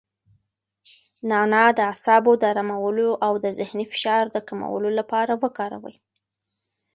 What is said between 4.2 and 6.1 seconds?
د کمولو لپاره وکاروئ.